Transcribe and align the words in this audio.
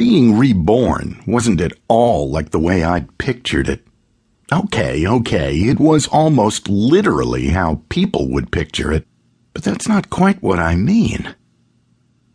being 0.00 0.38
reborn 0.38 1.22
wasn't 1.26 1.60
at 1.60 1.74
all 1.86 2.30
like 2.30 2.52
the 2.52 2.58
way 2.58 2.82
I'd 2.82 3.18
pictured 3.18 3.68
it. 3.68 3.86
Okay, 4.50 5.06
okay, 5.06 5.54
it 5.54 5.78
was 5.78 6.06
almost 6.06 6.70
literally 6.70 7.48
how 7.48 7.82
people 7.90 8.26
would 8.30 8.50
picture 8.50 8.90
it, 8.90 9.06
but 9.52 9.62
that's 9.62 9.86
not 9.86 10.08
quite 10.08 10.42
what 10.42 10.58
I 10.58 10.74
mean. 10.74 11.34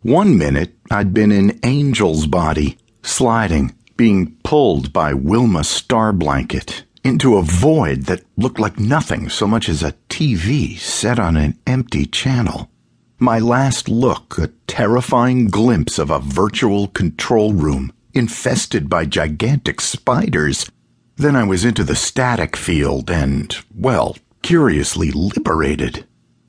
One 0.02 0.38
minute, 0.38 0.76
I'd 0.92 1.12
been 1.12 1.32
in 1.32 1.58
Angel's 1.64 2.28
body, 2.28 2.78
sliding, 3.02 3.74
being 3.96 4.36
pulled 4.44 4.92
by 4.92 5.12
Wilma 5.12 5.62
Starblanket 5.62 6.84
into 7.02 7.36
a 7.36 7.42
void 7.42 8.04
that 8.04 8.22
looked 8.36 8.60
like 8.60 8.78
nothing 8.78 9.28
so 9.28 9.48
much 9.48 9.68
as 9.68 9.82
a 9.82 9.96
TV 10.08 10.78
set 10.78 11.18
on 11.18 11.36
an 11.36 11.58
empty 11.66 12.06
channel. 12.06 12.70
My 13.18 13.38
last 13.38 13.88
look, 13.88 14.36
a 14.36 14.50
terrifying 14.66 15.46
glimpse 15.46 15.98
of 15.98 16.10
a 16.10 16.18
virtual 16.18 16.88
control 16.88 17.54
room 17.54 17.90
infested 18.12 18.90
by 18.90 19.06
gigantic 19.06 19.80
spiders. 19.80 20.70
Then 21.16 21.34
I 21.34 21.44
was 21.44 21.64
into 21.64 21.82
the 21.82 21.94
static 21.94 22.56
field 22.56 23.10
and, 23.10 23.56
well, 23.74 24.18
curiously 24.42 25.10
liberated. 25.12 26.04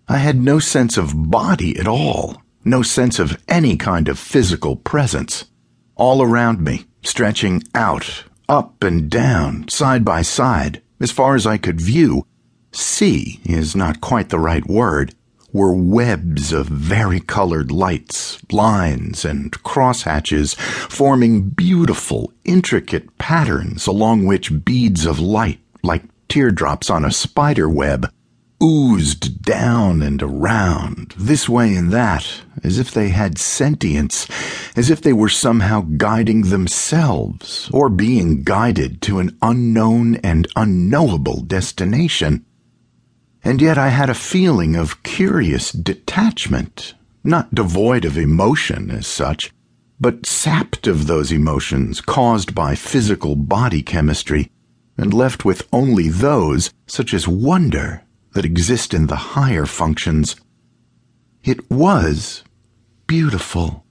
I 0.10 0.18
had 0.18 0.42
no 0.42 0.60
sense 0.60 0.98
of 0.98 1.32
body 1.32 1.80
at 1.80 1.88
all, 1.88 2.42
no 2.66 2.82
sense 2.82 3.18
of 3.18 3.42
any 3.48 3.78
kind 3.78 4.10
of 4.10 4.20
physical 4.20 4.76
presence. 4.76 5.46
All 5.96 6.22
around 6.22 6.60
me, 6.60 6.86
stretching 7.02 7.64
out, 7.76 8.26
up 8.50 8.84
and 8.84 9.10
down, 9.10 9.70
side 9.70 10.04
by 10.04 10.22
side, 10.22 10.82
as 11.00 11.12
far 11.12 11.36
as 11.36 11.48
I 11.48 11.58
could 11.58 11.80
view, 11.80 12.26
see 12.74 13.40
is 13.46 13.74
not 13.74 14.02
quite 14.02 14.30
the 14.30 14.40
right 14.40 14.68
word, 14.68 15.16
were 15.54 15.74
webs 15.74 16.52
of 16.52 16.68
varicolored 16.68 17.72
lights, 17.72 18.38
lines, 18.52 19.24
and 19.24 19.52
crosshatches 19.64 20.56
forming 20.56 21.50
beautiful, 21.50 22.32
intricate 22.44 23.18
patterns 23.18 23.88
along 23.88 24.26
which 24.26 24.64
beads 24.66 25.06
of 25.06 25.20
light, 25.20 25.60
like 25.84 26.04
teardrops 26.28 26.90
on 26.90 27.06
a 27.06 27.12
spider 27.12 27.70
web, 27.70 28.12
oozed 28.62 29.44
down 29.44 30.02
and 30.02 30.22
around, 30.22 31.14
this 31.18 31.48
way 31.48 31.76
and 31.76 31.92
that, 31.92 32.42
as 32.64 32.80
if 32.80 32.92
they 32.92 33.10
had 33.10 33.38
sentience, 33.38 34.28
as 34.76 34.90
if 34.90 35.02
they 35.02 35.14
were 35.14 35.30
somehow 35.30 35.82
guiding 35.98 36.42
themselves, 36.44 37.70
or 37.72 37.88
being 37.88 38.44
guided 38.44 39.02
to 39.02 39.20
an 39.20 39.38
unknown 39.42 40.16
and 40.18 40.48
unknowable 40.56 41.42
destination. 41.42 42.44
And 43.48 43.62
yet 43.62 43.78
I 43.78 43.88
had 43.88 44.10
a 44.10 44.14
feeling 44.14 44.76
of 44.76 45.04
curious 45.04 45.72
detachment, 45.72 46.96
not 47.24 47.56
devoid 47.56 48.04
of 48.04 48.18
emotion 48.18 48.92
as 48.92 49.08
such, 49.08 49.54
but 50.02 50.26
sapped 50.26 50.86
of 50.86 51.08
those 51.08 51.32
emotions 51.32 52.02
caused 52.02 52.54
by 52.54 52.76
physical 52.76 53.38
body 53.38 53.82
chemistry, 53.82 54.52
and 54.98 55.14
left 55.14 55.46
with 55.46 55.66
only 55.72 56.10
those, 56.10 56.74
such 56.88 57.14
as 57.14 57.26
wonder, 57.26 58.04
that 58.34 58.44
exist 58.44 58.94
in 58.94 59.08
the 59.08 59.16
higher 59.38 59.66
functions. 59.66 60.36
It 61.42 61.72
was 61.72 62.44
beautiful, 63.08 63.86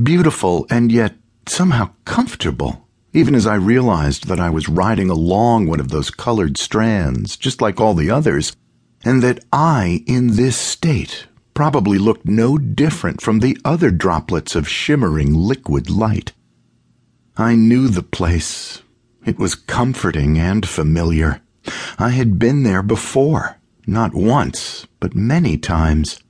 beautiful, 0.00 0.68
and 0.70 0.92
yet 0.92 1.16
somehow 1.48 1.90
comfortable, 2.04 2.86
even 3.12 3.34
as 3.34 3.44
I 3.44 3.56
realized 3.56 4.28
that 4.28 4.38
I 4.38 4.50
was 4.50 4.68
riding 4.68 5.10
along 5.10 5.66
one 5.66 5.80
of 5.80 5.88
those 5.88 6.12
colored 6.12 6.56
strands, 6.56 7.36
just 7.36 7.60
like 7.60 7.80
all 7.80 7.94
the 7.94 8.08
others, 8.08 8.54
and 9.04 9.22
that 9.22 9.44
I, 9.52 10.04
in 10.06 10.36
this 10.36 10.56
state, 10.56 11.26
probably 11.54 11.98
looked 11.98 12.26
no 12.26 12.58
different 12.58 13.20
from 13.20 13.40
the 13.40 13.58
other 13.64 13.90
droplets 13.90 14.54
of 14.54 14.68
shimmering 14.68 15.34
liquid 15.34 15.90
light. 15.90 16.32
I 17.36 17.54
knew 17.54 17.88
the 17.88 18.02
place. 18.02 18.82
It 19.24 19.38
was 19.38 19.54
comforting 19.54 20.38
and 20.38 20.66
familiar. 20.68 21.40
I 21.98 22.10
had 22.10 22.38
been 22.38 22.62
there 22.62 22.82
before. 22.82 23.56
Not 23.86 24.14
once, 24.14 24.86
but 25.00 25.14
many 25.14 25.56
times. 25.56 26.20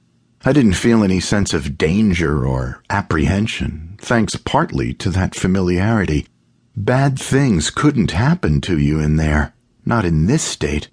I 0.45 0.53
didn't 0.53 0.75
feel 0.75 1.05
any 1.05 1.21
sense 1.21 1.53
of 1.53 1.77
danger 1.77 2.47
or 2.47 2.83
apprehension, 2.89 3.97
thanks 4.01 4.37
partly 4.37 4.95
to 4.95 5.11
that 5.11 5.35
familiarity. 5.35 6.27
Bad 6.75 7.19
things 7.19 7.71
couldn't 7.71 8.13
happen 8.13 8.61
to 8.63 8.79
you 8.79 9.01
in 9.01 9.17
there, 9.17 9.53
not 9.85 10.05
in 10.07 10.27
this 10.27 10.43
state. 10.43 10.89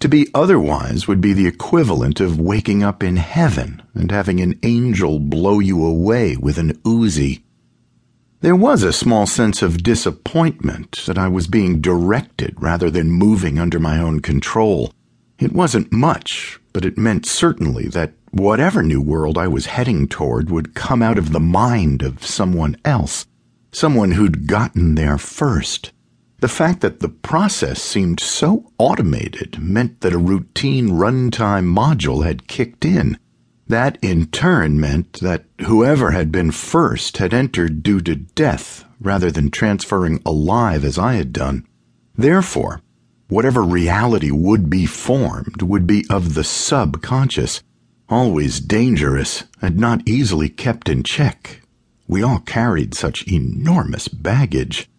To 0.00 0.08
be 0.08 0.28
otherwise 0.32 1.06
would 1.06 1.20
be 1.20 1.34
the 1.34 1.46
equivalent 1.46 2.20
of 2.20 2.40
waking 2.40 2.82
up 2.82 3.02
in 3.02 3.16
heaven 3.16 3.82
and 3.94 4.10
having 4.10 4.40
an 4.40 4.58
angel 4.62 5.18
blow 5.18 5.58
you 5.58 5.84
away 5.84 6.36
with 6.36 6.56
an 6.56 6.72
Uzi. 6.84 7.42
There 8.40 8.56
was 8.56 8.82
a 8.82 8.94
small 8.94 9.26
sense 9.26 9.60
of 9.60 9.82
disappointment 9.82 11.02
that 11.06 11.18
I 11.18 11.28
was 11.28 11.46
being 11.46 11.82
directed 11.82 12.54
rather 12.58 12.88
than 12.90 13.10
moving 13.10 13.58
under 13.58 13.78
my 13.78 13.98
own 13.98 14.20
control. 14.20 14.90
It 15.38 15.52
wasn't 15.52 15.92
much, 15.92 16.58
but 16.72 16.86
it 16.86 16.96
meant 16.96 17.26
certainly 17.26 17.86
that 17.88 18.14
whatever 18.30 18.82
new 18.82 19.02
world 19.02 19.36
I 19.36 19.48
was 19.48 19.66
heading 19.66 20.08
toward 20.08 20.48
would 20.48 20.74
come 20.74 21.02
out 21.02 21.18
of 21.18 21.32
the 21.32 21.40
mind 21.40 22.00
of 22.00 22.24
someone 22.24 22.78
else, 22.86 23.26
someone 23.70 24.12
who'd 24.12 24.46
gotten 24.46 24.94
there 24.94 25.18
first. 25.18 25.92
The 26.40 26.48
fact 26.48 26.80
that 26.80 27.00
the 27.00 27.08
process 27.08 27.82
seemed 27.82 28.20
so 28.20 28.72
automated 28.78 29.58
meant 29.60 30.00
that 30.00 30.14
a 30.14 30.18
routine 30.18 30.90
runtime 30.90 31.66
module 31.66 32.24
had 32.24 32.48
kicked 32.48 32.84
in. 32.84 33.18
That 33.68 33.98
in 34.02 34.26
turn 34.26 34.80
meant 34.80 35.20
that 35.20 35.44
whoever 35.62 36.10
had 36.10 36.32
been 36.32 36.50
first 36.50 37.18
had 37.18 37.32
entered 37.32 37.82
due 37.82 38.00
to 38.00 38.16
death 38.16 38.84
rather 39.00 39.30
than 39.30 39.50
transferring 39.50 40.20
alive 40.26 40.84
as 40.84 40.98
I 40.98 41.14
had 41.14 41.32
done. 41.32 41.66
Therefore, 42.16 42.82
Whatever 43.30 43.62
reality 43.62 44.32
would 44.32 44.68
be 44.68 44.86
formed 44.86 45.62
would 45.62 45.86
be 45.86 46.04
of 46.10 46.34
the 46.34 46.42
subconscious, 46.42 47.62
always 48.08 48.58
dangerous 48.58 49.44
and 49.62 49.78
not 49.78 50.02
easily 50.08 50.48
kept 50.48 50.88
in 50.88 51.04
check. 51.04 51.62
We 52.08 52.24
all 52.24 52.40
carried 52.40 52.92
such 52.92 53.28
enormous 53.28 54.08
baggage. 54.08 54.89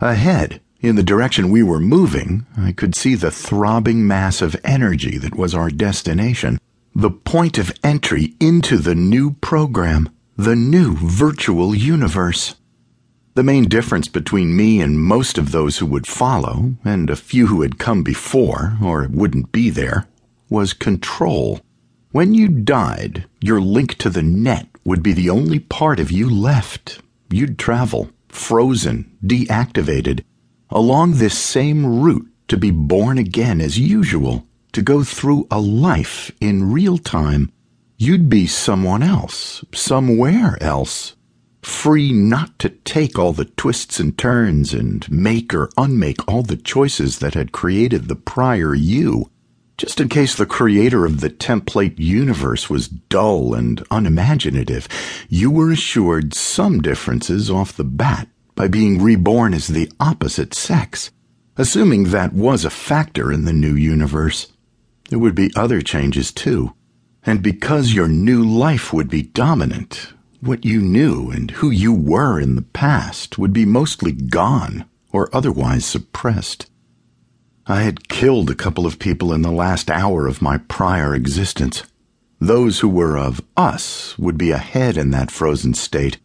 Ahead, 0.00 0.60
in 0.80 0.96
the 0.96 1.02
direction 1.02 1.50
we 1.50 1.62
were 1.62 1.80
moving, 1.80 2.44
I 2.56 2.72
could 2.72 2.94
see 2.94 3.14
the 3.14 3.30
throbbing 3.30 4.06
mass 4.06 4.42
of 4.42 4.54
energy 4.62 5.16
that 5.16 5.34
was 5.34 5.54
our 5.54 5.70
destination, 5.70 6.58
the 6.94 7.10
point 7.10 7.56
of 7.56 7.72
entry 7.82 8.34
into 8.38 8.76
the 8.76 8.94
new 8.94 9.32
program, 9.32 10.10
the 10.36 10.54
new 10.54 10.94
virtual 10.94 11.74
universe. 11.74 12.56
The 13.34 13.42
main 13.42 13.64
difference 13.68 14.08
between 14.08 14.56
me 14.56 14.82
and 14.82 15.00
most 15.00 15.38
of 15.38 15.50
those 15.50 15.78
who 15.78 15.86
would 15.86 16.06
follow, 16.06 16.74
and 16.84 17.08
a 17.08 17.16
few 17.16 17.46
who 17.46 17.62
had 17.62 17.78
come 17.78 18.02
before, 18.02 18.76
or 18.82 19.08
wouldn't 19.10 19.52
be 19.52 19.70
there, 19.70 20.06
was 20.50 20.74
control. 20.74 21.60
When 22.12 22.34
you 22.34 22.48
died, 22.48 23.24
your 23.40 23.62
link 23.62 23.96
to 23.98 24.10
the 24.10 24.22
net 24.22 24.68
would 24.84 25.02
be 25.02 25.14
the 25.14 25.30
only 25.30 25.58
part 25.58 25.98
of 26.00 26.10
you 26.12 26.28
left. 26.28 27.00
You'd 27.30 27.58
travel, 27.58 28.10
frozen, 28.36 29.16
deactivated, 29.24 30.22
along 30.70 31.14
this 31.14 31.38
same 31.38 32.00
route 32.00 32.28
to 32.48 32.56
be 32.56 32.70
born 32.70 33.18
again 33.18 33.60
as 33.60 33.78
usual, 33.78 34.46
to 34.72 34.82
go 34.82 35.02
through 35.02 35.46
a 35.50 35.58
life 35.58 36.30
in 36.40 36.70
real 36.70 36.98
time. 36.98 37.50
You'd 37.98 38.28
be 38.28 38.46
someone 38.46 39.02
else, 39.02 39.64
somewhere 39.72 40.58
else, 40.60 41.16
free 41.62 42.12
not 42.12 42.58
to 42.60 42.68
take 42.68 43.18
all 43.18 43.32
the 43.32 43.46
twists 43.46 43.98
and 43.98 44.16
turns 44.16 44.72
and 44.72 45.10
make 45.10 45.54
or 45.54 45.70
unmake 45.76 46.28
all 46.28 46.42
the 46.42 46.56
choices 46.56 47.18
that 47.18 47.34
had 47.34 47.52
created 47.52 48.06
the 48.06 48.16
prior 48.16 48.74
you, 48.74 49.30
just 49.76 50.00
in 50.00 50.08
case 50.08 50.34
the 50.34 50.46
creator 50.46 51.04
of 51.04 51.20
the 51.20 51.28
template 51.28 51.98
universe 51.98 52.70
was 52.70 52.88
dull 52.88 53.52
and 53.52 53.84
unimaginative, 53.90 54.88
you 55.28 55.50
were 55.50 55.70
assured 55.70 56.32
some 56.32 56.80
differences 56.80 57.50
off 57.50 57.76
the 57.76 57.84
bat 57.84 58.28
by 58.54 58.68
being 58.68 59.02
reborn 59.02 59.52
as 59.52 59.68
the 59.68 59.90
opposite 60.00 60.54
sex, 60.54 61.10
assuming 61.58 62.04
that 62.04 62.32
was 62.32 62.64
a 62.64 62.70
factor 62.70 63.30
in 63.30 63.44
the 63.44 63.52
new 63.52 63.74
universe. 63.74 64.50
There 65.10 65.18
would 65.18 65.34
be 65.34 65.52
other 65.54 65.82
changes 65.82 66.32
too. 66.32 66.72
And 67.24 67.42
because 67.42 67.92
your 67.92 68.08
new 68.08 68.44
life 68.44 68.92
would 68.92 69.10
be 69.10 69.22
dominant, 69.22 70.12
what 70.40 70.64
you 70.64 70.80
knew 70.80 71.30
and 71.30 71.50
who 71.50 71.70
you 71.70 71.92
were 71.92 72.40
in 72.40 72.54
the 72.54 72.62
past 72.62 73.36
would 73.36 73.52
be 73.52 73.66
mostly 73.66 74.12
gone 74.12 74.86
or 75.12 75.28
otherwise 75.34 75.84
suppressed. 75.84 76.70
I 77.68 77.82
had 77.82 78.08
killed 78.08 78.48
a 78.48 78.54
couple 78.54 78.86
of 78.86 79.00
people 79.00 79.32
in 79.32 79.42
the 79.42 79.50
last 79.50 79.90
hour 79.90 80.28
of 80.28 80.40
my 80.40 80.58
prior 80.58 81.16
existence. 81.16 81.82
Those 82.38 82.78
who 82.78 82.88
were 82.88 83.18
of 83.18 83.40
us 83.56 84.16
would 84.16 84.38
be 84.38 84.52
ahead 84.52 84.96
in 84.96 85.10
that 85.10 85.32
frozen 85.32 85.74
state 85.74 86.18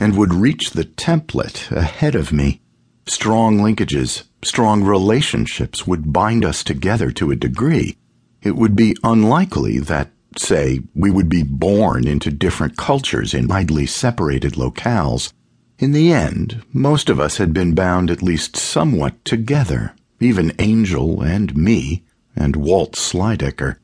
and 0.00 0.16
would 0.16 0.32
reach 0.32 0.70
the 0.70 0.84
template 0.84 1.70
ahead 1.70 2.14
of 2.14 2.32
me. 2.32 2.62
Strong 3.06 3.58
linkages, 3.58 4.24
strong 4.42 4.84
relationships 4.84 5.86
would 5.86 6.14
bind 6.14 6.46
us 6.46 6.64
together 6.64 7.10
to 7.10 7.30
a 7.30 7.36
degree. 7.36 7.98
It 8.40 8.56
would 8.56 8.74
be 8.74 8.96
unlikely 9.04 9.78
that 9.80 10.10
say, 10.38 10.80
we 10.94 11.10
would 11.10 11.28
be 11.28 11.42
born 11.42 12.06
into 12.06 12.30
different 12.30 12.76
cultures 12.78 13.34
in 13.34 13.48
widely 13.48 13.84
separated 13.84 14.54
locales. 14.54 15.30
In 15.78 15.92
the 15.92 16.10
end, 16.10 16.62
most 16.72 17.10
of 17.10 17.20
us 17.20 17.36
had 17.36 17.52
been 17.52 17.74
bound 17.74 18.10
at 18.10 18.22
least 18.22 18.56
somewhat 18.56 19.22
together, 19.26 19.94
even 20.20 20.52
Angel 20.58 21.22
and 21.22 21.56
me 21.56 22.04
and 22.34 22.56
Walt 22.56 22.92
Slydecker. 22.92 23.76